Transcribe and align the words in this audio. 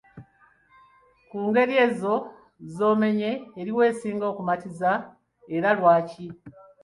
Ku 1.29 1.37
ngeri 1.47 1.75
ezo 1.85 2.13
z’omenye, 2.75 3.31
eriwa 3.59 3.83
esinga 3.91 4.25
okumatiza 4.31 4.91
era 5.55 5.69
lwaki? 5.77 6.25